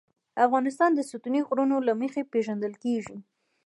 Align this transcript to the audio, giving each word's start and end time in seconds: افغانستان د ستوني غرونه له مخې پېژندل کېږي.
افغانستان 0.45 0.91
د 0.95 0.99
ستوني 1.09 1.41
غرونه 1.47 1.75
له 1.87 1.93
مخې 2.01 2.21
پېژندل 2.31 2.73
کېږي. 2.83 3.17